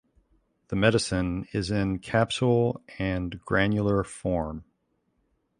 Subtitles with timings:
[0.69, 4.65] The medicine is in capsule and granular form.